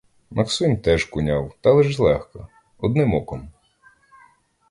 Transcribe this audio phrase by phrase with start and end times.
[0.31, 2.47] Максим теж куняв, та лиш злегка—
[2.79, 3.51] одним оком.